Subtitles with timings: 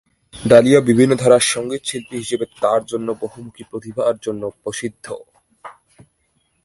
[0.33, 5.05] Dahlia বিভিন্ন ধারার সঙ্গীতশিল্পী হিসেবে তার তার বহুমূখী প্রতিভার জন্য প্রসিদ্ধ।